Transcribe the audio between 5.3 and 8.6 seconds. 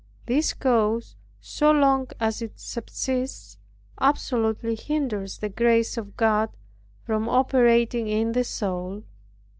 the grace of God from operating in the